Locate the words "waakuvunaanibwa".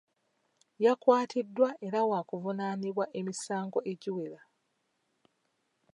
2.09-3.05